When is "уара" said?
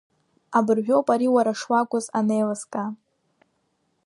1.35-1.53